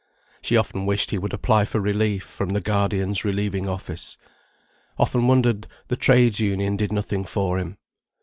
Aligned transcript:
She 0.41 0.57
often 0.57 0.87
wished 0.87 1.11
he 1.11 1.19
would 1.19 1.31
apply 1.31 1.63
for 1.63 1.79
relief 1.79 2.23
from 2.23 2.49
the 2.49 2.59
Guardian's 2.59 3.23
relieving 3.23 3.69
office; 3.69 4.17
often 4.97 5.27
wondered 5.27 5.67
the 5.89 5.95
Trades' 5.95 6.39
Union 6.39 6.75
did 6.75 6.91
nothing 6.91 7.23
for 7.23 7.59
him. 7.59 7.77